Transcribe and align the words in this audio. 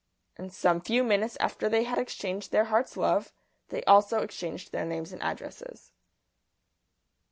And 0.35 0.51
some 0.51 0.81
few 0.81 1.03
minuter 1.03 1.37
after 1.39 1.69
they 1.69 1.83
had 1.83 1.99
exchanged 1.99 2.51
their 2.51 2.63
hearts' 2.63 2.97
love, 2.97 3.31
they 3.69 3.83
also 3.83 4.23
exchanged 4.23 4.71
their 4.71 4.83
names 4.83 5.13
and 5.13 5.21
addresses. 5.21 5.91